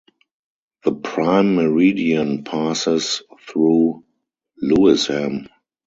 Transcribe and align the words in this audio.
The 0.83 0.93
Prime 0.93 1.53
Meridian 1.53 2.43
passes 2.43 3.21
through 3.47 4.03
Lewisham. 4.57 5.47